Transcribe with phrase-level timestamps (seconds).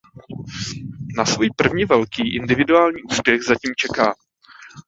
[1.17, 4.13] Na svůj první velký individuální úspěch zatím čeká.